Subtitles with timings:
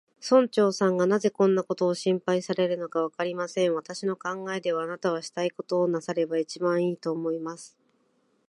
[0.19, 3.75] 村長さんがなぜそんなことを心配されるのか、わかりません。
[3.75, 7.77] 私の考えでは、あなたはしたいことをなさればいちばんいい、と思います。